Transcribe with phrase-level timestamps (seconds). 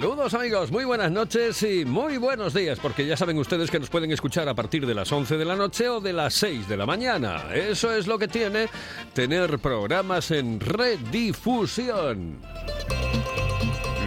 [0.00, 3.90] Saludos amigos, muy buenas noches y muy buenos días, porque ya saben ustedes que nos
[3.90, 6.76] pueden escuchar a partir de las 11 de la noche o de las 6 de
[6.78, 7.54] la mañana.
[7.54, 8.70] Eso es lo que tiene
[9.12, 12.38] tener programas en redifusión.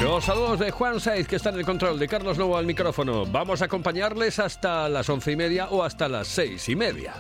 [0.02, 3.28] Los saludos de Juan Saiz, que está en el control, de Carlos Lobo al micrófono.
[3.28, 7.14] Vamos a acompañarles hasta las once y media o hasta las seis y media.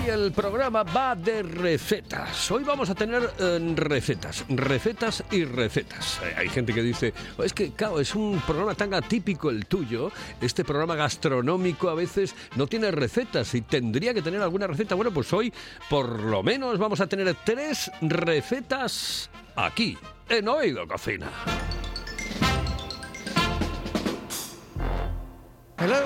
[0.00, 2.50] Hoy el programa va de recetas.
[2.50, 6.20] Hoy vamos a tener eh, recetas, recetas y recetas.
[6.22, 9.66] Eh, hay gente que dice, "Oh, es que, claro, es un programa tan atípico el
[9.66, 10.10] tuyo.
[10.40, 14.94] Este programa gastronómico a veces no tiene recetas y tendría que tener alguna receta.
[14.94, 15.52] Bueno, pues hoy
[15.88, 21.30] por lo menos vamos a tener tres recetas aquí, en Oído Cocina.
[25.78, 25.96] Hello,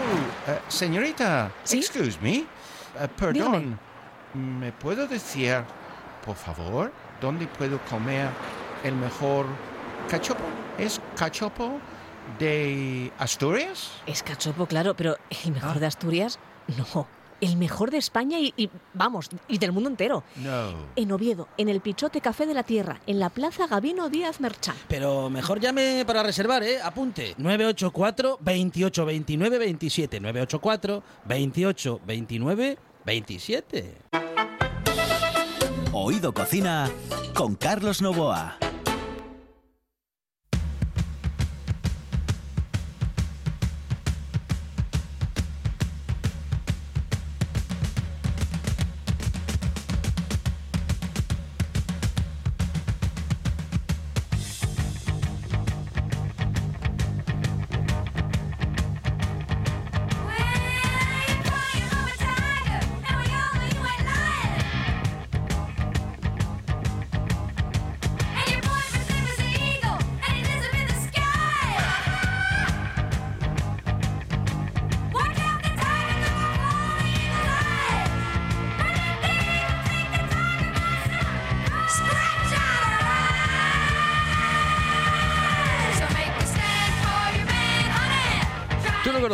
[0.46, 1.52] eh, señorita.
[1.64, 1.78] ¿Sí?
[1.78, 2.53] Excuse me.
[3.00, 3.78] Eh, perdón.
[4.34, 5.62] ¿Me puedo decir,
[6.24, 8.28] por favor, dónde puedo comer
[8.82, 9.46] el mejor
[10.08, 10.42] cachopo?
[10.76, 11.78] ¿Es cachopo
[12.38, 13.92] de Asturias?
[14.06, 16.38] Es cachopo, claro, pero el mejor de Asturias,
[16.94, 17.06] no.
[17.44, 20.24] El mejor de España y, y, vamos, y del mundo entero.
[20.36, 20.72] No.
[20.96, 24.76] En Oviedo, en el Pichote Café de la Tierra, en la Plaza Gabino Díaz Merchán.
[24.88, 26.80] Pero mejor llame para reservar, ¿eh?
[26.82, 27.34] Apunte.
[27.38, 30.20] 984 28 29 27.
[30.20, 33.94] 984 28 29 27.
[35.92, 36.90] Oído Cocina
[37.34, 38.58] con Carlos Novoa.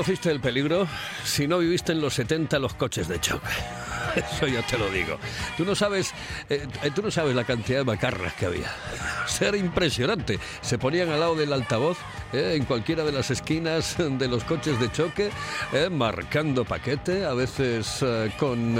[0.00, 0.88] Conociste el peligro
[1.24, 3.50] si no viviste en los 70 los coches de choque?
[4.16, 5.18] Eso ya te lo digo.
[5.58, 6.14] Tú no sabes,
[6.48, 8.72] eh, tú no sabes la cantidad de macarras que había.
[9.40, 10.38] Era impresionante.
[10.62, 11.98] Se ponían al lado del altavoz
[12.32, 15.30] eh, en cualquiera de las esquinas de los coches de choque,
[15.72, 18.76] eh, marcando paquete, a veces eh, con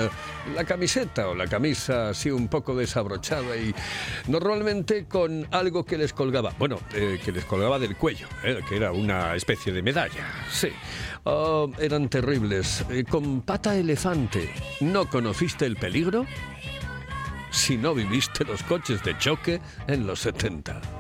[0.55, 3.75] la camiseta o la camisa así un poco desabrochada y
[4.29, 8.27] normalmente con algo que les colgaba, bueno, que les colgaba del cuello,
[8.69, 10.27] que era una especie de medalla.
[10.51, 10.69] Sí.
[11.25, 12.85] Oh, eran terribles.
[13.11, 14.51] Con pata elefante.
[14.81, 16.27] ¿No conociste el peligro?
[17.51, 21.00] Si no viviste los coches de choque en los 70.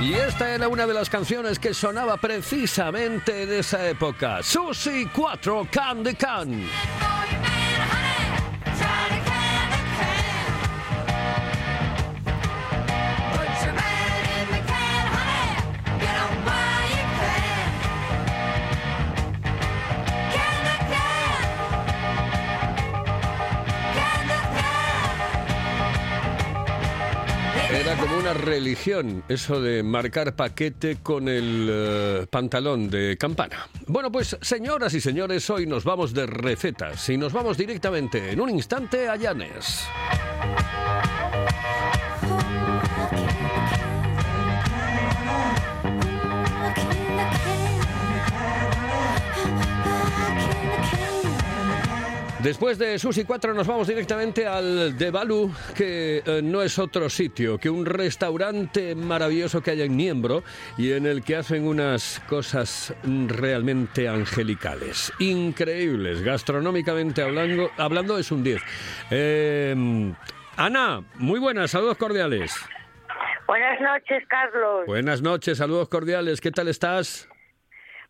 [0.00, 4.42] Y esta era una de las canciones que sonaba precisamente en esa época.
[4.44, 6.62] Susi 4 Can de Can.
[28.18, 33.68] Una religión eso de marcar paquete con el eh, pantalón de campana.
[33.86, 38.40] Bueno, pues señoras y señores, hoy nos vamos de recetas y nos vamos directamente en
[38.40, 39.86] un instante a Llanes.
[52.42, 57.10] Después de Susi 4 nos vamos directamente al de Balu, que eh, no es otro
[57.10, 60.44] sitio que un restaurante maravilloso que hay en Niembro
[60.76, 68.44] y en el que hacen unas cosas realmente angelicales, increíbles, gastronómicamente hablando, hablando es un
[68.44, 68.62] 10.
[69.10, 70.12] Eh,
[70.56, 72.54] Ana, muy buenas, saludos cordiales.
[73.48, 74.86] Buenas noches, Carlos.
[74.86, 77.28] Buenas noches, saludos cordiales, ¿qué tal estás?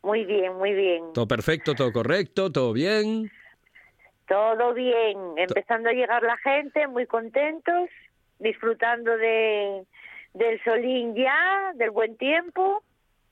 [0.02, 1.14] Muy bien, muy bien.
[1.14, 3.30] Todo perfecto, todo correcto, todo bien.
[4.28, 5.16] Todo bien.
[5.36, 7.88] Empezando a llegar la gente, muy contentos,
[8.38, 9.84] disfrutando de
[10.34, 12.82] del solín ya, del buen tiempo.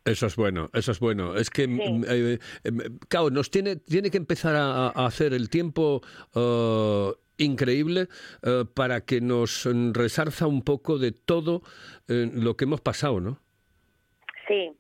[0.05, 1.37] Eso es bueno, eso es bueno.
[1.37, 2.71] Es que, mm, eh, eh,
[3.09, 6.01] claro, nos tiene, tiene que empezar a, a hacer el tiempo
[6.35, 8.09] eh, increíble
[8.43, 11.63] eh, para que nos resarza un poco de todo
[12.09, 13.39] eh, lo que hemos pasado, ¿no?
[14.49, 14.73] Sí,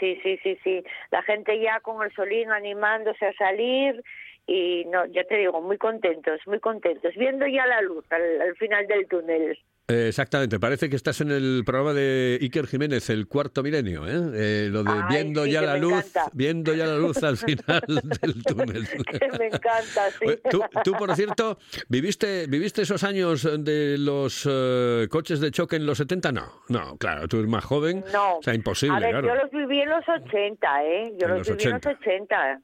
[0.00, 0.84] sí, sí, sí, sí.
[1.10, 4.02] La gente ya con el solín animándose a salir
[4.46, 8.54] y no, ya te digo, muy contentos, muy contentos, viendo ya la luz al, al
[8.56, 9.58] final del túnel.
[9.86, 14.12] Eh, exactamente, parece que estás en el programa de Iker Jiménez, el cuarto milenio, ¿eh?
[14.34, 16.30] Eh, lo de Ay, viendo sí, ya la luz, encanta.
[16.32, 17.82] viendo ya la luz al final
[18.22, 18.88] del túnel.
[19.04, 20.26] Que me encanta, sí.
[20.50, 21.58] Tú, tú, por cierto,
[21.90, 26.32] ¿viviste, ¿viviste esos años de los eh, coches de choque en los 70?
[26.32, 28.38] No, no, claro, tú eres más joven, No.
[28.38, 29.28] o sea, imposible, A ver, claro.
[29.28, 31.12] yo los viví en los 80, ¿eh?
[31.20, 31.68] Yo En los, viví 80.
[31.90, 32.60] en los 80.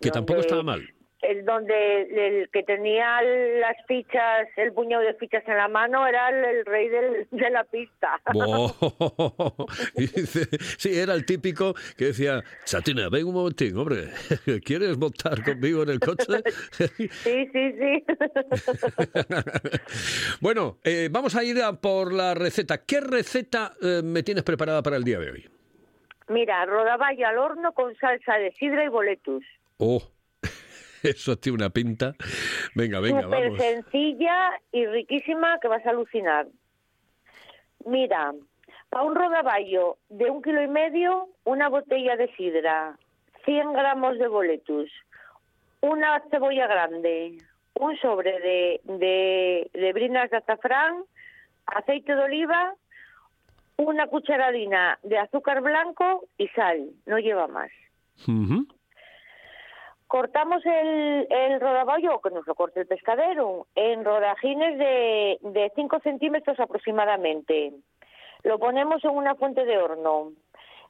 [0.00, 0.88] Que tampoco estaba mal.
[1.22, 6.28] El donde el que tenía las fichas, el puñado de fichas en la mano, era
[6.28, 8.20] el, el rey del- de la pista.
[9.96, 10.46] Dice-
[10.78, 14.10] sí, era el típico que decía, Satina, ven un momentín, hombre,
[14.64, 16.26] ¿quieres montar conmigo en el coche?
[17.26, 18.04] Sí, sí, sí.
[20.40, 22.78] bueno, eh, vamos a ir a por la receta.
[22.84, 25.48] ¿Qué receta eh, me tienes preparada para el día de hoy?
[26.28, 29.44] Mira, rodaballo al horno con salsa de sidra y boletus.
[29.78, 30.02] Oh,
[31.10, 32.14] eso tiene una pinta.
[32.74, 33.58] Venga, venga, Súper vamos.
[33.58, 36.46] sencilla y riquísima que vas a alucinar.
[37.84, 38.32] Mira,
[38.90, 42.96] para un rodaballo de un kilo y medio, una botella de sidra,
[43.44, 44.90] 100 gramos de boletus,
[45.80, 47.38] una cebolla grande,
[47.74, 51.04] un sobre de, de, de brinas de azafrán,
[51.66, 52.74] aceite de oliva,
[53.76, 57.70] una cucharadina de azúcar blanco y sal, no lleva más.
[60.16, 66.58] Cortamos el, rodaballo, que nos lo corte el pescadero, en rodajines de, de 5 centímetros
[66.58, 67.74] aproximadamente.
[68.42, 70.32] Lo ponemos en una fuente de horno.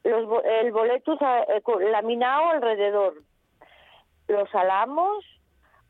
[0.04, 3.14] El boletus eh, laminado alrededor.
[4.28, 5.24] Lo salamos,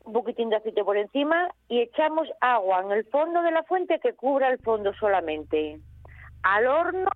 [0.03, 3.99] un poquitín de aceite por encima y echamos agua en el fondo de la fuente
[3.99, 5.77] que cubra el fondo solamente.
[6.41, 7.11] Al horno,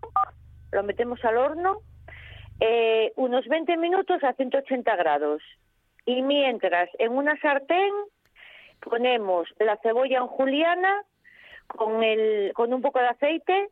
[0.72, 1.80] lo metemos al horno,
[2.60, 5.42] eh, unos 20 minutos a 180 grados.
[6.06, 7.94] Y mientras en una sartén
[8.82, 11.04] ponemos la cebolla en juliana
[11.68, 13.70] con, el, con un poco de aceite,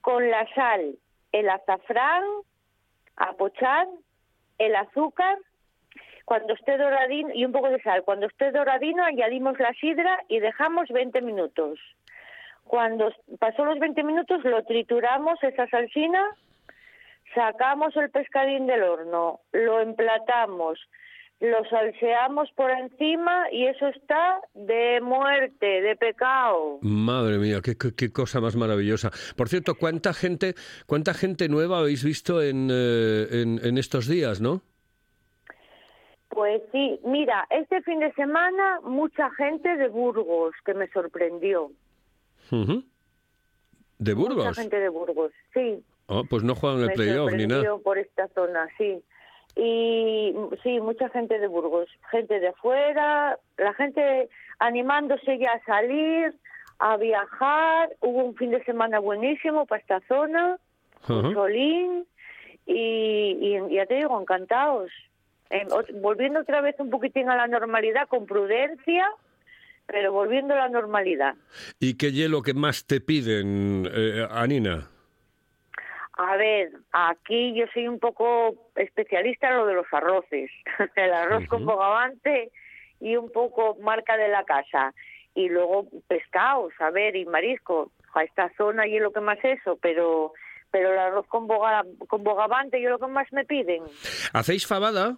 [0.00, 0.96] con la sal,
[1.32, 2.24] el azafrán,
[3.16, 3.86] a pochar,
[4.58, 5.38] el azúcar,
[6.24, 8.02] cuando esté doradino, y un poco de sal.
[8.04, 11.78] Cuando esté doradino añadimos la sidra y dejamos 20 minutos.
[12.64, 16.22] Cuando pasó los 20 minutos lo trituramos esa salsina,
[17.34, 20.78] sacamos el pescadín del horno, lo emplatamos,
[21.40, 26.78] lo salseamos por encima y eso está de muerte, de pecado.
[26.80, 29.10] Madre mía, qué, qué- qué cosa más maravillosa.
[29.36, 30.54] Por cierto, ¿cuánta gente,
[30.86, 34.62] cuánta gente nueva habéis visto en, eh, en, en estos días, no?
[36.28, 41.70] Pues sí, mira, este fin de semana mucha gente de Burgos que me sorprendió.
[42.50, 44.56] ¿De Mucha Burgos?
[44.58, 45.82] gente de Burgos, sí.
[46.06, 47.76] Oh, pues no juegan el playoff ni nada.
[47.78, 49.02] por esta zona, sí.
[49.56, 54.28] Y sí, mucha gente de Burgos, gente de afuera, la gente
[54.58, 56.34] animándose ya a salir,
[56.78, 57.90] a viajar.
[58.00, 60.58] Hubo un fin de semana buenísimo para esta zona,
[61.06, 62.04] solín,
[62.66, 64.90] y, y ya te digo, encantados.
[65.50, 65.66] Eh,
[66.00, 69.08] volviendo otra vez un poquitín a la normalidad, con prudencia,
[69.86, 71.34] pero volviendo a la normalidad.
[71.78, 74.88] ¿Y qué hielo que más te piden, eh, Anina?
[76.16, 80.50] A ver, aquí yo soy un poco especialista en lo de los arroces.
[80.96, 82.52] El arroz con bogavante
[83.00, 84.94] y un poco marca de la casa.
[85.34, 87.90] Y luego pescados, a ver, y marisco.
[88.14, 90.32] A esta zona y es lo que más eso, pero
[90.70, 93.82] pero el arroz con, boga, con bogavante yo lo que más me piden.
[94.32, 95.16] ¿Hacéis fabada?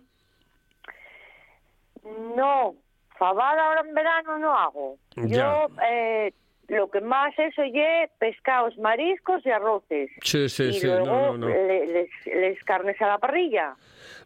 [2.36, 2.74] No,
[3.18, 4.98] fabada ahora en verano no hago.
[5.16, 5.26] Ya.
[5.26, 6.32] Yo eh,
[6.68, 10.10] lo que más eso ye pescados, mariscos y arroces.
[10.22, 10.86] Sí, sí, y sí.
[10.86, 11.48] luego No, no, no.
[11.48, 13.74] le- les, les carnes a la parrilla.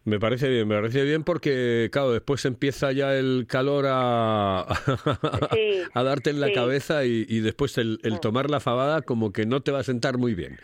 [0.05, 4.67] Me parece bien, me parece bien porque, claro, después empieza ya el calor a,
[5.53, 6.55] Sí, a darte en la sí.
[6.55, 9.85] cabeza y, y después el, el tomar la fabada como que no te va a
[9.85, 10.59] sentar muy bien.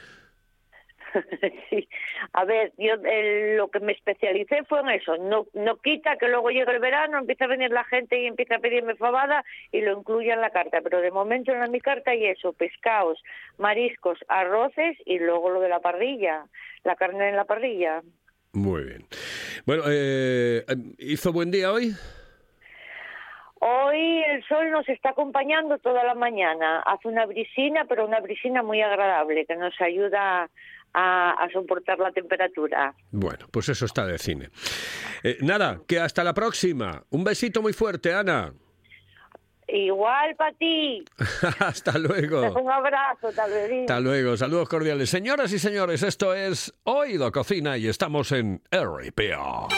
[1.71, 1.89] sí.
[2.33, 5.17] A ver, yo el- lo que me especialicé fue en eso.
[5.19, 8.57] No, no quita que luego llegue el verano, empieza a venir la gente y empieza
[8.57, 10.81] a pedirme fabada y lo incluya en la carta.
[10.83, 13.23] Pero de momento en mi carta hay eso, pescados,
[13.59, 16.45] mariscos, arroces y luego lo de la parrilla,
[16.85, 18.03] la carne en la parrilla.
[18.53, 19.05] Muy bien.
[19.67, 20.65] Bueno, eh,
[20.99, 21.93] ¿hizo buen día hoy?
[23.59, 26.81] Hoy el sol nos está acompañando toda la mañana.
[26.81, 30.51] Hace una brisina, pero una brisina muy agradable que nos ayuda
[30.97, 32.95] a, a soportar la temperatura.
[33.13, 34.49] Bueno, pues eso está de cine.
[35.23, 37.05] Eh, nada, que hasta la próxima.
[37.11, 38.53] Un besito muy fuerte, Ana.
[39.69, 41.05] Igual para ti.
[41.59, 42.51] hasta luego.
[42.53, 43.81] Un abrazo, tal vez.
[43.83, 45.11] Hasta luego, saludos cordiales.
[45.11, 49.69] Señoras y señores, esto es Oído Cocina y estamos en RPA.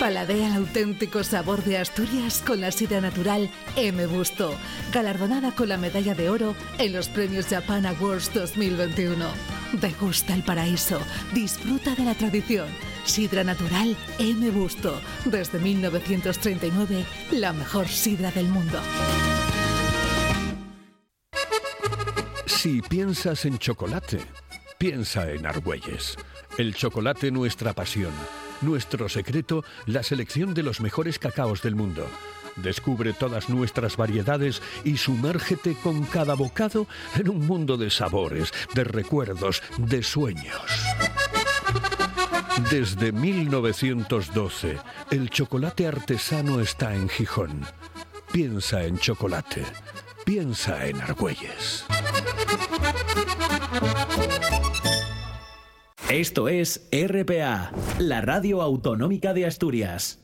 [0.00, 4.06] Paladea el auténtico sabor de Asturias con la sidra natural M.
[4.06, 4.54] Busto,
[4.92, 9.51] galardonada con la medalla de oro en los premios Japan Awards 2021.
[9.72, 11.00] Degusta el paraíso,
[11.32, 12.68] disfruta de la tradición.
[13.04, 14.50] Sidra natural M.
[14.50, 18.78] Busto, desde 1939, la mejor sidra del mundo.
[22.46, 24.20] Si piensas en chocolate,
[24.78, 26.16] piensa en Argüelles.
[26.58, 28.12] El chocolate nuestra pasión.
[28.60, 32.06] Nuestro secreto, la selección de los mejores cacaos del mundo.
[32.56, 38.84] Descubre todas nuestras variedades y sumérgete con cada bocado en un mundo de sabores, de
[38.84, 40.62] recuerdos, de sueños.
[42.70, 44.78] Desde 1912,
[45.10, 47.66] el chocolate artesano está en Gijón.
[48.32, 49.64] Piensa en chocolate.
[50.24, 51.84] Piensa en Argüelles.
[56.08, 60.20] Esto es RPA, la radio autonómica de Asturias.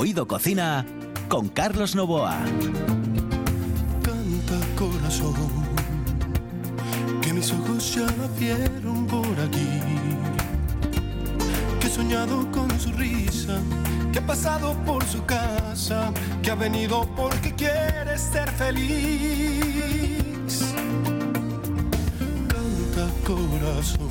[0.00, 0.86] Oído Cocina
[1.28, 2.38] con Carlos Novoa.
[4.02, 5.34] Canta corazón,
[7.20, 9.68] que mis ojos ya la vieron por aquí.
[11.78, 13.58] Que he soñado con su risa,
[14.10, 19.52] que ha pasado por su casa, que ha venido porque quiere ser feliz.
[22.48, 24.08] Canta corazón,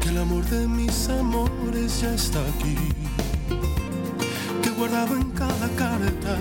[0.00, 3.03] que el amor de mis amores ya está aquí
[4.86, 6.36] guardado en cada carta,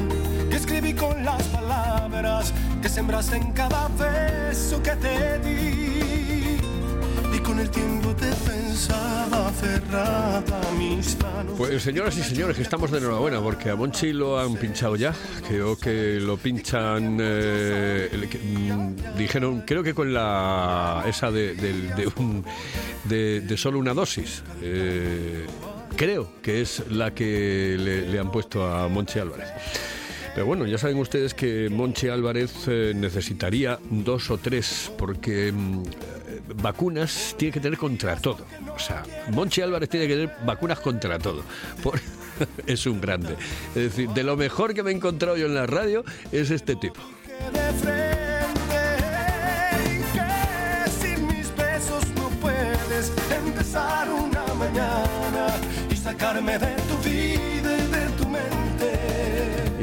[0.50, 6.58] que escribí con las palabras, que sembraste en cada beso que te di.
[7.34, 11.54] Y con el tiempo te pensaba aferrada a mis manos.
[11.58, 15.14] Pues señoras y señores, que estamos de enhorabuena porque a Monchi lo han pinchado ya.
[15.48, 17.18] Creo que lo pinchan.
[17.22, 21.06] eh, que- mm, dijeron, creo que con la.
[21.08, 22.44] esa de, del- de un-
[23.06, 24.44] de- de solo una dosis.
[24.62, 25.46] Eh,
[26.04, 29.48] creo que es la que le, han puesto a Monchi Álvarez.
[30.34, 35.84] Pero bueno, ya saben ustedes que Monchi Álvarez eh, necesitaría dos o tres, porque mm,
[35.84, 38.46] eh, vacunas tiene que tener contra todo.
[38.76, 41.42] O sea, Monchi Álvarez tiene que tener vacunas contra todo.
[41.82, 42.02] Por-
[42.68, 43.38] es un grande.
[43.70, 46.76] Es decir, de lo mejor que me he encontrado yo en la radio es este
[46.76, 47.00] tipo.
[56.18, 58.44] De tu vida y de tu mente.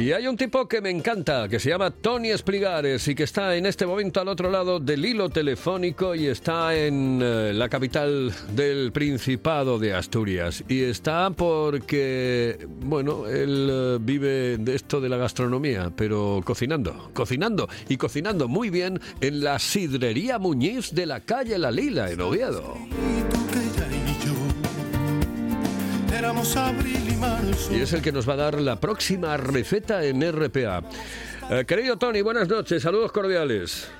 [0.01, 3.57] Y hay un tipo que me encanta, que se llama Tony Espligares y que está
[3.57, 8.33] en este momento al otro lado del hilo telefónico y está en eh, la capital
[8.55, 10.65] del Principado de Asturias.
[10.69, 17.69] Y está porque, bueno, él eh, vive de esto de la gastronomía, pero cocinando, cocinando
[17.89, 22.75] y cocinando muy bien en la sidrería Muñiz de la calle La Lila, en Oviedo.
[26.21, 27.73] Éramos abril y marzo.
[27.75, 30.83] Y es el que nos va a dar la próxima receta en RPA.
[31.51, 33.91] Eh, querido Tony, buenas noches, saludos cordiales.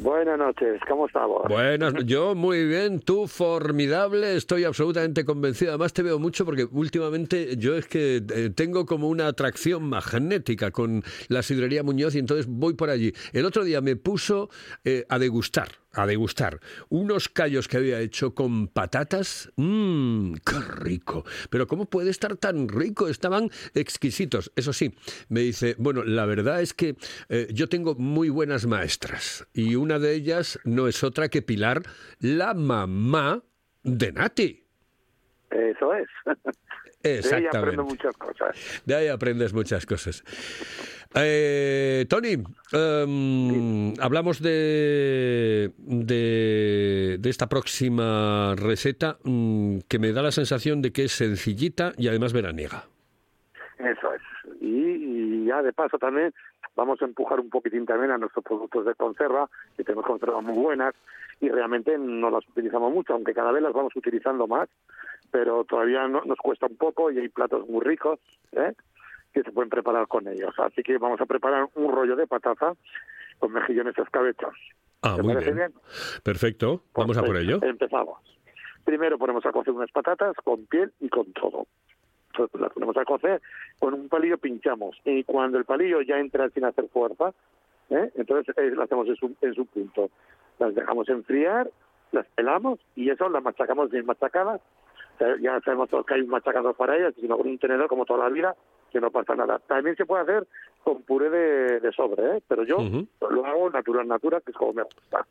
[0.00, 1.42] Buenas noches, ¿cómo estamos?
[1.48, 5.72] Buenas, yo muy bien, tú formidable, estoy absolutamente convencido.
[5.72, 10.70] Además te veo mucho porque últimamente yo es que eh, tengo como una atracción magnética
[10.70, 13.12] con la sidrería Muñoz y entonces voy por allí.
[13.34, 14.48] El otro día me puso
[14.84, 19.50] eh, a degustar, a degustar unos callos que había hecho con patatas.
[19.56, 21.24] Mmm, qué rico.
[21.50, 23.08] Pero ¿cómo puede estar tan rico?
[23.08, 24.52] Estaban exquisitos.
[24.54, 24.94] Eso sí,
[25.28, 26.96] me dice, bueno, la verdad es que
[27.28, 31.82] eh, yo tengo muy buenas maestras y una de ellas no es otra que Pilar,
[32.20, 33.42] la mamá
[33.82, 34.64] de Nati.
[35.50, 36.08] Eso es.
[37.02, 37.58] De ella Exactamente.
[37.58, 38.82] aprendo muchas cosas.
[38.84, 40.24] De ahí aprendes muchas cosas.
[41.18, 42.36] Eh, Tony,
[42.72, 50.92] em, hablamos de, de, de esta próxima receta mm, que me da la sensación de
[50.92, 52.84] que es sencillita y además veraniega.
[53.78, 54.22] Eso es.
[54.60, 54.66] Y,
[55.42, 56.34] y ya de paso también
[56.74, 60.58] vamos a empujar un poquitín también a nuestros productos de conserva, que tenemos conservas muy
[60.58, 60.94] buenas
[61.40, 64.68] y realmente no las utilizamos mucho, aunque cada vez las vamos utilizando más,
[65.30, 68.18] pero todavía no- nos cuesta un poco y hay platos muy ricos
[68.52, 68.72] ¿eh?
[69.36, 70.54] Que se pueden preparar con ellos.
[70.58, 72.72] Así que vamos a preparar un rollo de patata
[73.38, 74.54] con mejillones escabechos.
[75.02, 75.54] Ah, ¿Te muy bien.
[75.54, 75.74] bien?
[76.22, 77.58] Perfecto, vamos a por Pues, ello.
[77.62, 78.18] Empezamos.
[78.82, 81.66] primero ponemos a cocer unas patatas con piel y con todo.
[82.32, 83.42] Entonces las ponemos a cocer,
[83.78, 87.34] con un palillo pinchamos y cuando el palillo ya entra sin hacer fuerza,
[87.90, 88.10] ¿eh?
[88.14, 90.08] entonces eh, lo hacemos en su, en su punto.
[90.58, 91.68] Las dejamos enfriar,
[92.12, 94.62] las pelamos y eso las machacamos bien machacadas.
[95.40, 98.24] Ya sabemos todos que hay un machacador para ellas, sino con un tenedor como toda
[98.28, 98.54] la vida,
[98.96, 99.58] que no pasa nada.
[99.58, 100.46] También se puede hacer
[100.82, 102.42] con puré de, de sobre, ¿eh?
[102.48, 102.78] pero yo
[103.30, 105.26] lo hago natural, natural, que es como me gusta.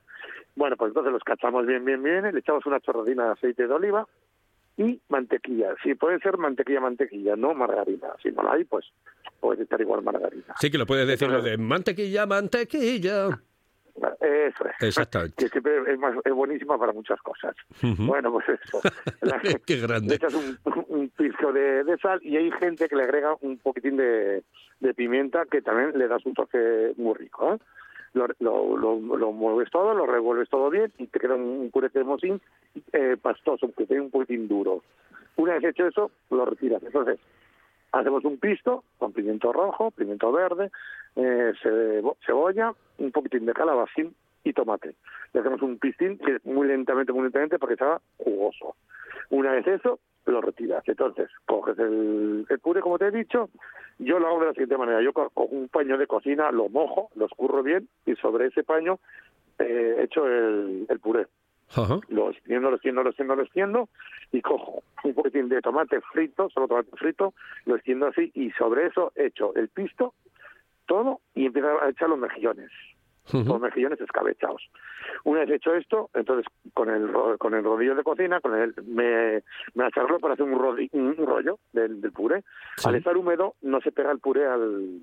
[0.55, 3.73] Bueno, pues entonces los cachamos bien, bien, bien, le echamos una chorradina de aceite de
[3.73, 4.07] oliva
[4.77, 5.73] y mantequilla.
[5.81, 8.09] Si puede ser mantequilla, mantequilla, no margarina.
[8.21, 8.85] Si no la hay, pues
[9.39, 10.53] puede estar igual margarina.
[10.59, 13.29] Sí que lo puedes decir lo de mantequilla, mantequilla.
[14.19, 14.75] Eso es.
[14.87, 15.35] Exactamente.
[15.37, 17.55] Que siempre es, más, es buenísima para muchas cosas.
[17.81, 18.05] Ujú.
[18.05, 18.81] Bueno, pues eso.
[19.21, 20.15] La- Qué le grande.
[20.15, 20.57] echas un,
[20.89, 24.43] un pisco de, de sal y hay gente que le agrega un poquitín de,
[24.79, 27.53] de pimienta que también le das un toque muy rico.
[27.53, 27.57] ¿eh?
[28.13, 31.89] Lo, lo, lo, lo mueves todo, lo revuelves todo bien y te queda un puré
[31.89, 32.41] de mosín
[32.93, 34.83] eh, pastoso, que tiene un poquitín duro.
[35.37, 36.81] Una vez hecho eso, lo retiras.
[36.83, 37.19] Entonces,
[37.91, 40.71] hacemos un pisto con pimiento rojo, pimiento verde,
[41.15, 44.95] eh, cebo- cebolla, un poquitín de calabacín y tomate.
[45.33, 47.83] Le hacemos un pistín que muy lentamente, muy lentamente para que
[48.17, 48.75] jugoso.
[49.29, 50.83] Una vez eso, lo retiras.
[50.87, 53.49] Entonces, coges el, el puré, como te he dicho,
[53.99, 55.01] yo lo hago de la siguiente manera.
[55.01, 58.63] Yo co- cojo un paño de cocina, lo mojo, lo escurro bien y sobre ese
[58.63, 58.99] paño
[59.59, 61.27] eh, echo el, el puré
[61.75, 61.99] Ajá.
[62.09, 63.89] lo extiendo, lo extiendo, lo extiendo, lo extiendo
[64.31, 67.33] y cojo un poquitín de tomate frito, solo tomate frito,
[67.65, 70.13] lo extiendo así y sobre eso echo el pisto,
[70.85, 72.69] todo y empiezo a echar los mejillones,
[73.31, 74.69] los mejillones escabechados.
[75.23, 79.43] Una vez hecho esto, entonces con el con el rodillo de cocina, con el me,
[79.73, 82.43] me acharlo para hacer un, rodi- un rollo del, del puré.
[82.77, 82.87] Sí.
[82.89, 84.99] Al estar húmedo no se pega el puré al,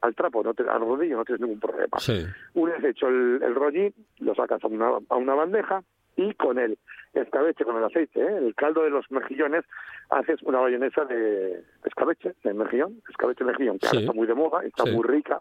[0.00, 1.98] al trapo, no te, al rodillo, no tienes ningún problema.
[1.98, 2.24] Sí.
[2.54, 5.82] Una vez hecho el, el rollín, lo sacas a una, a una bandeja
[6.16, 6.78] y con el
[7.20, 8.36] escabeche, con el aceite, ¿eh?
[8.38, 9.64] el caldo de los mejillones,
[10.10, 14.64] haces una bayonesa de escabeche, de mejillón, escabeche mejillón, que ahora está muy de moda,
[14.64, 14.90] está Sí.
[14.92, 15.40] muy rica.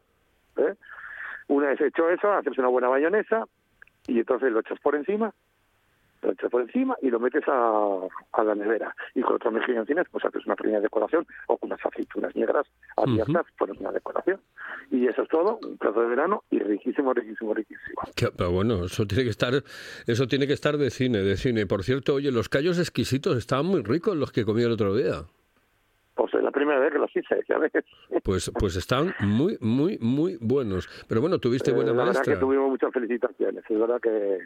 [0.57, 0.75] ¿eh?
[1.47, 3.45] Una vez hecho eso, haces una buena bayonesa
[4.07, 5.33] y entonces lo echas por encima,
[6.27, 7.99] lo echas por encima y lo metes a,
[8.33, 8.95] a la nevera.
[9.15, 12.65] Y con otros mejilloncines, pues haces una pequeña decoración o con unas aceitunas negras
[12.97, 14.39] abiertas, pones una decoración.
[14.91, 18.01] Y eso es todo, un plato de verano y riquísimo, riquísimo, riquísimo.
[18.15, 19.53] Que- pero bueno, eso tiene que estar,
[20.07, 21.65] eso tiene que estar de cine, de cine.
[21.65, 25.23] Por cierto, oye, los callos exquisitos estaban muy ricos los que comí el otro día.
[26.15, 27.71] Pues es la primera vez que los hice, ya ves.
[28.23, 30.87] Pues, pues están muy, muy, muy buenos.
[31.07, 32.33] Pero bueno, tuviste Eh, buena la verdad maestra.
[32.35, 33.63] que tuvimos muchas felicitaciones.
[33.67, 34.37] Es verdad que,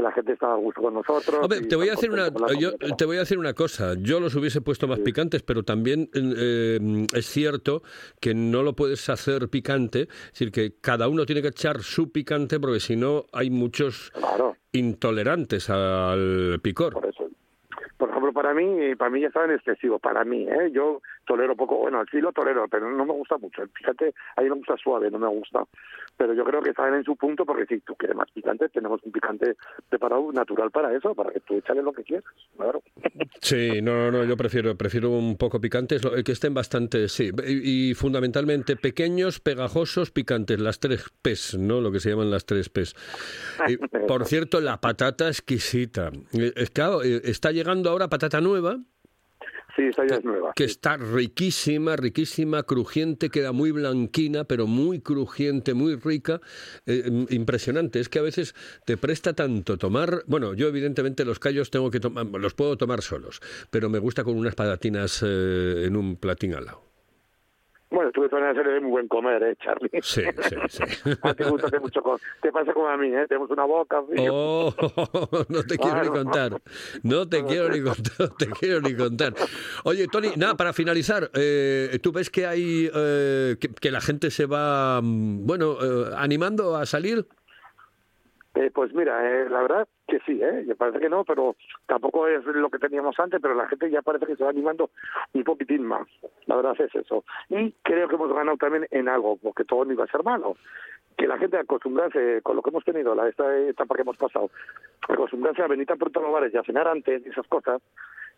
[0.00, 1.38] que la gente estaba a gusto con nosotros.
[1.42, 3.94] Hombre, te voy a decir una, yo te voy a decir una cosa.
[3.98, 7.82] Yo los hubiese puesto más picantes, pero también eh, es cierto
[8.20, 10.02] que no lo puedes hacer picante.
[10.02, 14.10] Es decir, que cada uno tiene que echar su picante, porque si no hay muchos
[14.12, 16.94] Claro, intolerantes al picor.
[16.94, 17.28] por eso.
[17.98, 20.70] Por ejemplo, para mí, para mí ya estaban excesivos, para mí, ¿eh?
[20.72, 23.62] Yo tolero poco, bueno, sí lo tolero, pero no me gusta mucho.
[23.74, 25.62] Fíjate, a mí me gusta suave, no me gusta.
[26.16, 29.00] Pero yo creo que estaban en su punto porque si tú quieres más picante, tenemos
[29.04, 29.56] un picante
[29.88, 32.24] preparado natural para eso, para que tú échale lo que quieras,
[32.56, 32.82] claro.
[33.40, 37.30] Sí, no, no, no, yo prefiero, prefiero un poco picantes, lo- que estén bastante, sí,
[37.46, 41.80] y, y fundamentalmente pequeños, pegajosos, picantes, las tres P's, ¿no?
[41.80, 42.94] Lo que se llaman las tres P's.
[43.68, 46.10] Y, por cierto, la patata exquisita.
[46.32, 48.78] Eh, claro, eh, está llegando ahora patata nueva,
[49.76, 50.52] Sí, esa ya es nueva.
[50.54, 56.40] que está riquísima, riquísima, crujiente, queda muy blanquina, pero muy crujiente, muy rica,
[56.86, 58.00] eh, mm, impresionante.
[58.00, 58.54] Es que a veces
[58.84, 63.02] te presta tanto tomar, bueno, yo evidentemente los callos tengo que tomar, los puedo tomar
[63.02, 66.89] solos, pero me gusta con unas patatinas eh, en un platín al lado.
[68.10, 69.90] Bueno, tú de todas maneras eres de muy buen comer, ¿eh, Charlie?
[70.02, 71.10] Sí, sí, sí.
[71.22, 72.20] A ti te gusta hacer mucho comer.
[72.42, 73.26] Te pasa como a mí, ¿eh?
[73.28, 74.00] Tenemos una boca...
[74.30, 74.72] Oh,
[75.48, 76.12] no te quiero ni Claro.
[76.12, 76.60] contar.
[77.02, 78.12] No te quiero ni contar.
[78.18, 79.34] No te quiero ni contar.
[79.84, 84.30] Oye, Tony, nada, para finalizar, eh, ¿tú ves que hay eh, que, que la gente
[84.30, 87.26] se va, mm, bueno, eh, animando a salir?
[88.54, 90.66] Eh, pues mira, eh, la verdad que sí, ¿eh?
[90.76, 91.54] Parece que no, pero
[91.86, 94.90] tampoco es lo que teníamos antes, pero la gente ya parece que se va animando
[95.32, 96.06] un poquitín más.
[96.46, 97.24] La verdad es eso.
[97.48, 100.56] Y creo que hemos ganado también en algo, porque todo no iba a ser malo.
[101.16, 104.50] Que la gente acostumbrarse con lo que hemos tenido, la esta etapa que hemos pasado,
[105.08, 107.80] acostumbrarse a venir a los bares y a cenar antes y esas cosas,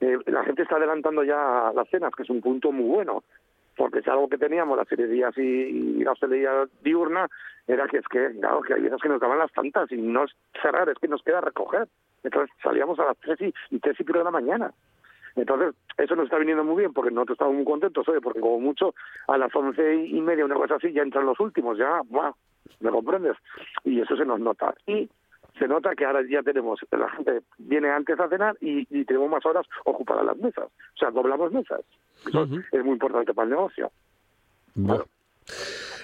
[0.01, 3.23] eh, la gente está adelantando ya las cenas, que es un punto muy bueno
[3.77, 7.29] porque es algo que teníamos las días y, y la hostelería diurna,
[7.67, 10.25] era que es que, claro, que hay veces que nos daban las tantas y no
[10.25, 11.89] es cerrar, es que nos queda recoger.
[12.23, 14.73] Entonces salíamos a las tres y, y tres y pico de la mañana.
[15.35, 18.61] Entonces, eso nos está viniendo muy bien porque nosotros estamos muy contentos, oye, porque como
[18.61, 18.95] mucho
[19.29, 22.33] a las once y media, una cosa así, ya entran los últimos, ya, ¡buah!
[22.81, 23.37] ¿me comprendes?
[23.85, 24.75] Y eso se nos nota.
[24.87, 25.09] Y
[25.59, 29.31] se nota que ahora ya tenemos, la gente viene antes a cenar y, y tenemos
[29.31, 30.65] más horas ocupadas las mesas.
[30.65, 31.81] O sea, doblamos mesas.
[32.27, 33.91] Eso es muy importante para el negocio.
[34.75, 35.05] Bueno.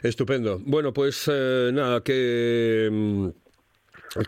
[0.03, 0.59] Estupendo.
[0.65, 3.33] Bueno, pues eh, nada, que...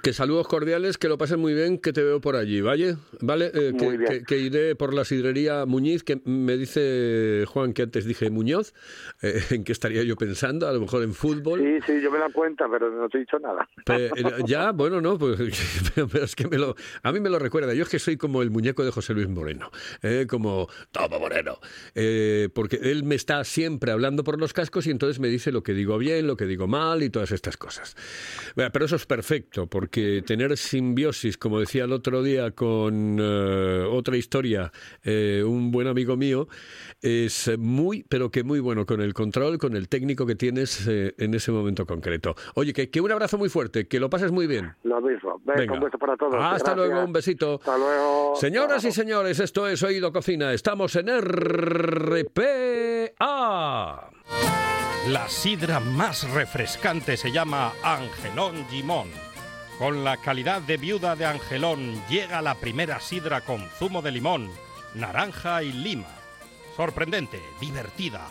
[0.03, 2.97] Que saludos cordiales, que lo pasen muy bien, que te veo por allí, ¿vale?
[3.21, 3.51] ¿Vale?
[3.55, 8.75] Eh, que, iré por la sidrería Muñiz, que me dice Juan que antes dije Muñoz,
[9.23, 11.61] eh, en qué estaría yo pensando, a lo mejor en fútbol.
[11.61, 13.69] Sí, sí, yo me da cuenta, pero no te he dicho nada.
[13.87, 14.11] Pe-
[14.47, 15.39] ya, bueno, no, pues
[15.95, 17.73] pero, es que me lo, a mí me lo recuerda.
[17.75, 19.71] Yo es que soy como el muñeco de José Luis Moreno,
[20.03, 20.27] ¿eh?
[20.29, 21.59] como Toma Moreno,
[21.95, 25.63] Eh, porque él me está siempre hablando por los cascos y entonces me dice lo
[25.63, 27.97] que digo bien, lo que digo mal y todas estas cosas.
[28.55, 34.17] Pero eso es perfecto, porque tener simbiosis, como decía el otro día con eh, otra
[34.17, 36.49] historia, eh, un buen amigo mío,
[37.01, 41.15] es muy, pero que muy bueno con el control, con el técnico que tienes eh,
[41.19, 42.35] en ese momento concreto.
[42.55, 44.75] Oye, que, que un abrazo muy fuerte, que lo pases muy bien.
[44.83, 45.41] Lo mismo.
[45.45, 45.75] Venga, Venga.
[45.75, 46.35] un beso para todos.
[46.35, 46.77] Hasta Gracias.
[46.77, 47.55] luego, un besito.
[47.55, 48.35] Hasta luego.
[48.37, 50.53] Señoras y señores, esto es Oído Cocina.
[50.53, 51.09] Estamos en
[52.51, 54.11] RPA.
[55.09, 59.09] La sidra más refrescante se llama Angelón Gimón.
[59.81, 64.51] Con la calidad de viuda de Angelón llega la primera sidra con zumo de limón,
[64.95, 66.07] naranja y lima.
[66.77, 68.27] Sorprendente, divertida,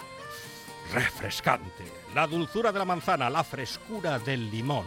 [0.94, 1.86] refrescante.
[2.14, 4.86] La dulzura de la manzana, la frescura del limón.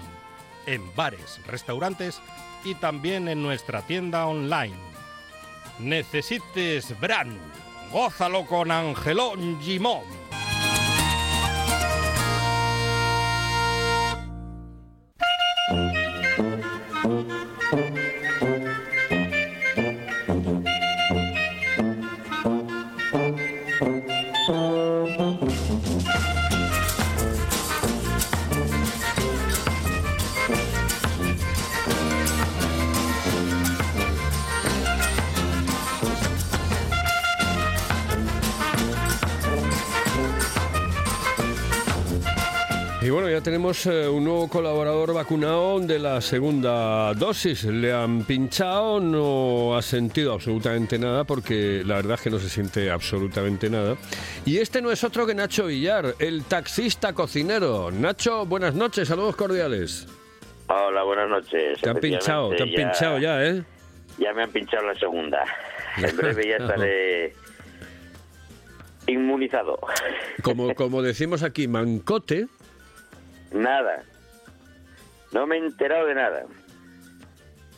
[0.65, 2.21] En bares, restaurantes
[2.63, 4.77] y también en nuestra tienda online.
[5.81, 7.41] Necesites Bran.
[7.91, 10.05] Gózalo con Angelón Gimón.
[43.43, 47.65] Tenemos eh, un nuevo colaborador vacunado de la segunda dosis.
[47.65, 52.49] Le han pinchado, no ha sentido absolutamente nada porque la verdad es que no se
[52.49, 53.97] siente absolutamente nada.
[54.47, 57.91] Y este no es otro que Nacho Villar, el taxista cocinero.
[57.91, 60.07] Nacho, buenas noches, saludos cordiales.
[60.69, 61.81] Hola, buenas noches.
[61.81, 63.65] Te han pinchado, te han Efectivamente, pinchado ya, ¿eh?
[64.19, 65.45] Ya me han pinchado la segunda.
[65.97, 67.35] En breve ya estaré
[69.09, 69.79] inmunizado.
[70.43, 72.47] Como, como decimos aquí, mancote.
[73.55, 74.05] Nada.
[75.33, 76.45] No me he enterado de nada.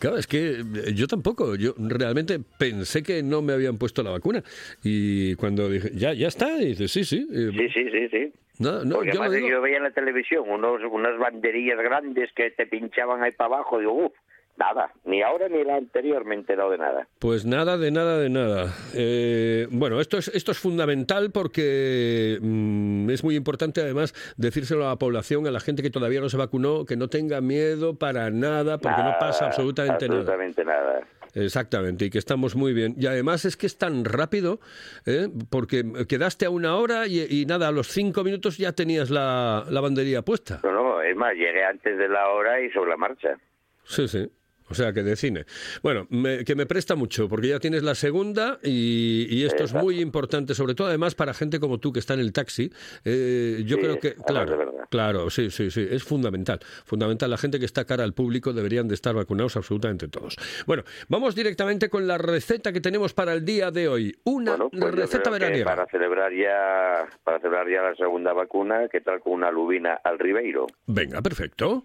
[0.01, 1.55] Claro, es que eh, yo tampoco.
[1.57, 4.43] Yo realmente pensé que no me habían puesto la vacuna.
[4.83, 7.27] Y cuando dije, ya, ya está, y dice, sí, sí.
[7.33, 8.33] eh, Sí, sí, sí, sí.
[8.59, 9.49] No, no, Porque yo lo además digo.
[9.49, 13.79] yo veía en la televisión unos, unas banderillas grandes que te pinchaban ahí para abajo.
[13.79, 14.13] Digo, uff,
[14.57, 14.93] nada.
[15.05, 17.09] Ni ahora ni la anterior me he enterado de nada.
[17.19, 18.73] Pues nada, de nada, de nada.
[18.95, 24.91] Eh, bueno, esto es, esto es fundamental porque mm, es muy importante además decírselo a
[24.91, 28.31] la población, a la gente que todavía no se vacunó, que no tenga miedo para
[28.31, 30.21] nada, porque no pasa absolutamente, nada.
[30.21, 31.01] absolutamente nada.
[31.35, 32.95] Exactamente, y que estamos muy bien.
[32.97, 34.61] Y además es que es tan rápido,
[35.05, 35.29] ¿eh?
[35.51, 39.65] porque quedaste a una hora y, y nada, a los cinco minutos ya tenías la,
[39.69, 40.61] la banderilla puesta.
[40.63, 43.37] No, no, es más, llegué antes de la hora y sobre la marcha.
[43.83, 44.31] Sí, sí.
[44.69, 45.45] O sea, que de cine.
[45.83, 49.75] Bueno, me- que me presta mucho, porque ya tienes la segunda y, y esto es
[49.75, 52.73] muy importante, sobre todo además para gente como tú que está en el taxi.
[53.05, 56.61] Eh, yo Sí, creo que, claro, claro, sí, sí, sí, es fundamental.
[56.85, 57.29] Fundamental.
[57.31, 60.37] La gente que está cara al público deberían de estar vacunados absolutamente todos.
[60.67, 64.17] Bueno, vamos directamente con la receta que tenemos para el día de hoy.
[64.25, 65.65] Una Pues receta veraniega.
[65.67, 70.19] Para celebrar ya, para celebrar ya la segunda vacuna, ¿qué tal con una lubina al
[70.19, 70.67] ribeiro?
[70.87, 71.85] Venga, perfecto.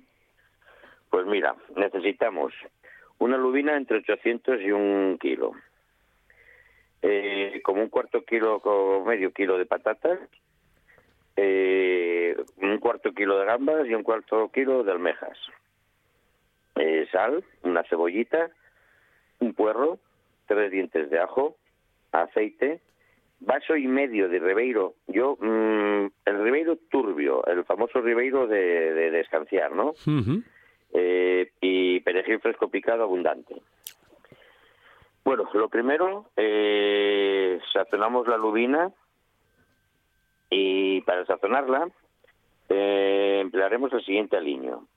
[1.09, 2.53] Pues mira, necesitamos
[3.17, 5.53] una lubina entre 800 y un kilo,
[7.01, 10.19] eh, como un cuarto kilo o medio kilo de patatas,
[11.35, 15.37] eh, un cuarto kilo de gambas y un cuarto kilo de almejas,
[16.75, 18.51] Eh, sal, una cebollita,
[19.39, 19.99] un puerro,
[20.47, 21.57] tres dientes de ajo,
[22.13, 22.79] aceite,
[23.41, 24.93] vaso y medio de ribeiro.
[25.07, 29.25] Yo, mm, el ribeiro turbio, el famoso ribeiro de, de,
[29.73, 29.93] ¿no?
[30.93, 33.55] Eh, y perejil fresco picado abundante.
[35.23, 38.91] Bueno, lo primero, eh, sazonamos la lubina
[40.49, 41.89] y para sazonarla
[42.69, 44.87] eh, emplearemos el siguiente aliño,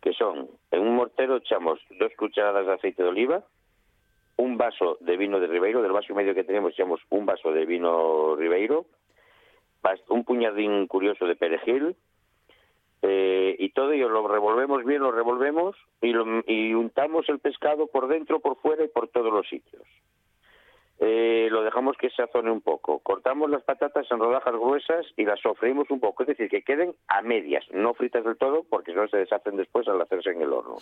[0.00, 3.44] que son, en un mortero echamos dos cucharadas de aceite de oliva,
[4.36, 7.52] un vaso de vino de Ribeiro, del vaso y medio que tenemos echamos un vaso
[7.52, 8.86] de vino Ribeiro,
[10.08, 11.96] un puñadín curioso de perejil,
[13.02, 17.86] eh, y todo y lo revolvemos bien, lo revolvemos y, lo- y untamos el pescado
[17.86, 19.82] por dentro, por fuera y por todos los sitios.
[20.98, 23.00] Eh, lo dejamos que se sazone un poco.
[23.00, 26.94] Cortamos las patatas en rodajas gruesas y las sofreímos un poco, es decir, que queden
[27.08, 30.40] a medias, no fritas del todo, porque si no se deshacen después al hacerse en
[30.40, 30.76] el horno.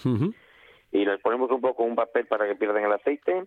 [0.92, 3.42] Y les ponemos un poco un papel para que pierdan el aceite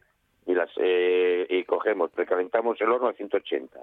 [0.45, 3.79] y las eh, y cogemos, precalentamos el horno a 180.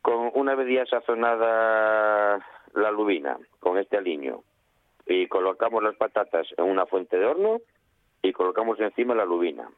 [0.00, 4.42] Con una vez ya sazonada la lubina, con este aliño,
[5.06, 7.60] y colocamos las patatas en una fuente de horno
[8.22, 9.68] y colocamos encima la lubina.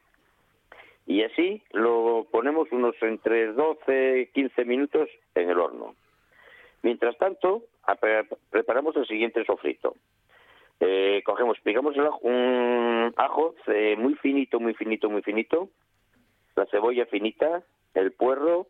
[1.07, 5.95] Y así lo ponemos unos entre 12 15 minutos en el horno.
[6.81, 7.63] Mientras tanto,
[8.49, 9.95] preparamos el siguiente sofrito.
[10.79, 15.69] Eh, cogemos, picamos el ajo, un ajo eh, muy finito, muy finito, muy finito,
[16.55, 18.67] la cebolla finita, el puerro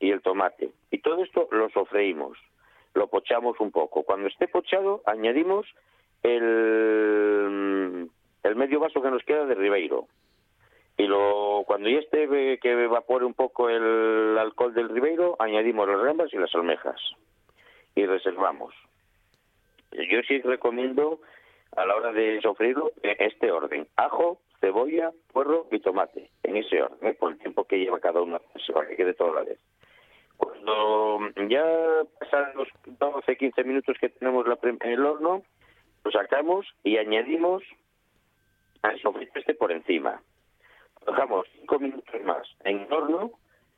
[0.00, 0.70] y el tomate.
[0.90, 2.36] Y todo esto lo sofreímos,
[2.94, 4.02] lo pochamos un poco.
[4.04, 5.66] Cuando esté pochado, añadimos
[6.22, 8.10] el,
[8.54, 10.06] medio vaso que nos queda de Ribeiro.
[10.96, 15.88] Y lo, cuando ya esté eh, que evapore un poco el alcohol del Ribeiro, añadimos
[15.88, 17.00] las gambas y las almejas.
[17.96, 18.74] Y reservamos.
[19.92, 21.20] Yo sí recomiendo
[21.76, 23.88] a la hora de sofreírlo eh, este orden.
[23.96, 26.30] Ajo, cebolla, puerro y tomate.
[26.44, 28.40] En ese orden, por el tiempo que lleva cada uno,
[28.72, 29.58] para que quede todo a la vez.
[30.36, 31.18] Cuando
[31.48, 31.64] ya
[32.18, 35.42] pasan los 12, 15 minutos que tenemos la en el horno,
[36.04, 37.62] lo sacamos y añadimos
[38.82, 40.20] al sofrito este por encima.
[41.06, 43.32] Lo dejamos 5 minutos más en el horno,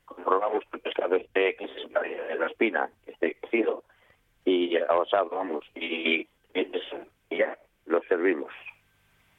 [0.05, 3.85] comprobamos que el pescado esté, que se de la espina, que esté cocido
[4.45, 8.53] y asado, vamos, y, y ya lo servimos.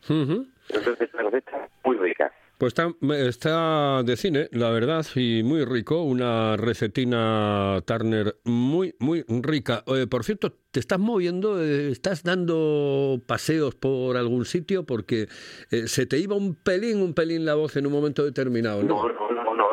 [0.09, 0.45] Ujú.
[0.69, 2.31] Entonces esta receta muy rica.
[2.57, 6.01] Pues está, está de cine, la verdad, y muy rico.
[6.01, 9.83] Una recetina Turner muy, muy rica.
[9.85, 11.61] Eh, por cierto, ¿te estás moviendo?
[11.61, 14.87] Eh, ¿Estás dando paseos por algún sitio?
[14.87, 15.27] Porque
[15.69, 19.07] eh, se te iba un pelín, un pelín la voz en un momento determinado, ¿no?
[19.07, 19.67] No, no, no, no.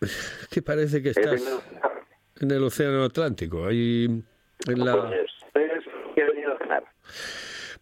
[0.50, 1.42] Que parece que estás
[2.40, 4.04] en el Océano Atlántico, ahí
[4.66, 5.10] en la...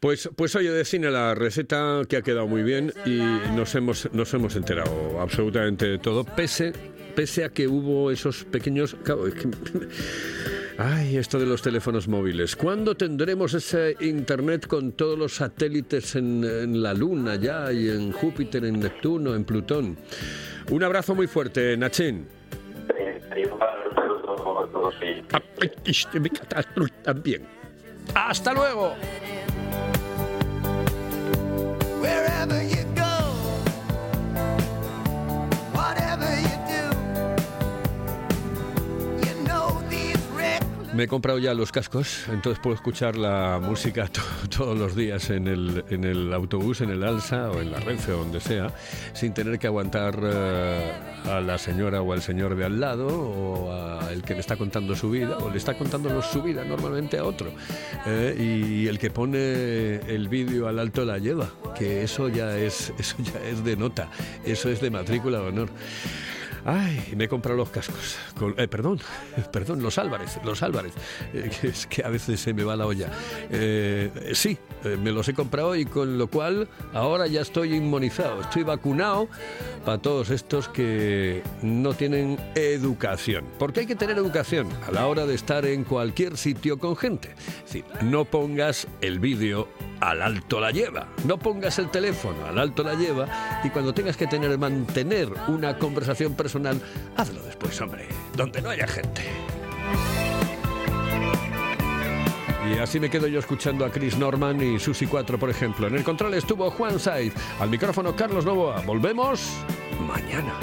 [0.03, 0.29] Pues.
[0.35, 3.21] Pues, oye, de cine la receta que ha quedado muy bien y
[3.55, 6.73] nos hemos, nos hemos enterado absolutamente de todo, pese,
[7.15, 8.97] pese a que hubo esos pequeños...
[10.79, 12.57] Ay, esto de los teléfonos móviles.
[12.57, 18.65] ¿Cuándo tendremos ese internet con todos los satélites en, la Luna ya y en Júpiter,
[18.65, 19.97] en Neptuno, en Plutón?
[20.71, 22.27] Un abrazo muy fuerte, Nachín.
[27.05, 27.47] También.
[28.15, 28.95] Hasta luego.
[32.53, 32.82] the year.
[40.95, 44.21] Me he comprado ya los cascos, entonces puedo escuchar la música to-
[44.55, 48.13] todos los días en el, en el autobús, en el Alsa o en la Renfe
[48.13, 48.71] o donde sea,
[49.15, 50.93] sin tener que aguantar eh,
[51.25, 54.57] a la señora o al señor de al lado o a el que le está
[54.59, 57.53] contando su vida o le está contando su vida normalmente a otro.
[58.07, 62.93] Eh, y el que pone el vídeo al alto la lleva, que eso ya es,
[62.99, 64.11] eso ya es de nota,
[64.45, 65.71] eso es de matrícula de honor.
[66.65, 68.17] Ay, me he comprado los cascos.
[68.39, 69.01] Con- eh, perdón,
[69.53, 70.93] perdón, los Álvarez, los Álvarez.
[71.35, 73.11] Eh, que es que a veces se me va la olla.
[73.51, 78.41] Eh, sí, eh, me los he comprado y con lo cual ahora ya estoy inmunizado,
[78.43, 79.29] estoy vacunado
[79.85, 83.45] para todos estos que no tienen educación.
[83.59, 87.35] Porque hay que tener educación a la hora de estar en cualquier sitio con gente.
[87.49, 89.69] Es decir, no pongas el vídeo
[90.01, 91.09] al alto la lleva.
[91.25, 95.79] No pongas el teléfono al alto la lleva y cuando tengas que tener mantener una
[95.79, 96.35] conversación
[97.17, 99.23] hazlo después, hombre, donde no haya gente.
[102.71, 105.89] Y así me quedo yo escuchando a Chris Norman y Susi 4, por ejemplo.
[105.89, 108.81] En el control estuvo Juan Saiz, al micrófono Carlos Novoa.
[108.83, 109.51] Volvemos
[110.07, 110.55] mañana.